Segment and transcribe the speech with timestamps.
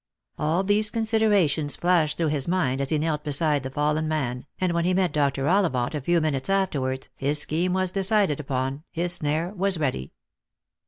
[0.39, 4.47] All these considerations flashed through his mind 1 as he knelt beside the fallen man,
[4.59, 5.43] and when he met Dr.
[5.47, 10.11] Olli vant a few minutes afterwards, his scheme was decided upon, his snare was ready.